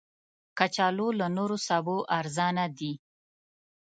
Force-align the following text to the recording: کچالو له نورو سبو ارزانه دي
کچالو 0.57 1.07
له 1.19 1.27
نورو 1.37 1.57
سبو 1.67 1.95
ارزانه 2.19 2.65
دي 2.77 2.93